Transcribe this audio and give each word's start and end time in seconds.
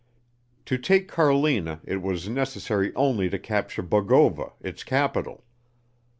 To 0.65 0.79
take 0.79 1.07
Carlina 1.07 1.79
it 1.83 2.01
was 2.01 2.27
necessary 2.27 2.91
only 2.95 3.29
to 3.29 3.37
capture 3.37 3.83
Bogova, 3.83 4.53
its 4.59 4.83
capital. 4.83 5.43